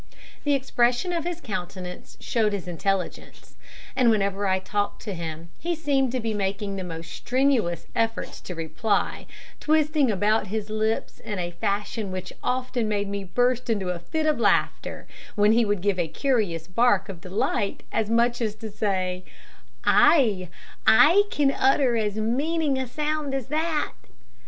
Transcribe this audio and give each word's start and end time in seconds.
The 0.45 0.55
expression 0.55 1.13
of 1.13 1.25
his 1.25 1.39
countenance 1.39 2.17
showed 2.19 2.53
his 2.53 2.67
intelligence; 2.67 3.55
and 3.95 4.09
whenever 4.09 4.47
I 4.47 4.57
talked 4.57 5.03
to 5.03 5.13
him 5.13 5.51
he 5.59 5.75
seemed 5.75 6.11
to 6.13 6.19
be 6.19 6.33
making 6.33 6.75
the 6.75 6.83
most 6.83 7.11
strenuous 7.11 7.85
efforts 7.95 8.41
to 8.41 8.55
reply, 8.55 9.27
twisting 9.59 10.09
about 10.09 10.47
his 10.47 10.71
lips 10.71 11.19
in 11.19 11.37
a 11.37 11.51
fashion 11.51 12.11
which 12.11 12.33
often 12.43 12.87
made 12.87 13.09
me 13.09 13.23
burst 13.23 13.69
into 13.69 13.89
a 13.89 13.99
fit 13.99 14.25
of 14.25 14.39
laughter, 14.39 15.05
when 15.35 15.51
he 15.51 15.63
would 15.65 15.81
give 15.81 15.99
a 15.99 16.07
curious 16.07 16.65
bark 16.65 17.07
of 17.07 17.21
delight, 17.21 17.83
as 17.91 18.09
much 18.09 18.41
as 18.41 18.55
to 18.55 18.71
say, 18.71 19.23
"Ay, 19.85 20.49
I 20.87 21.25
can 21.29 21.51
utter 21.51 21.95
as 21.95 22.15
meaning 22.17 22.79
a 22.79 22.87
sound 22.87 23.35
as 23.35 23.49
that." 23.49 23.91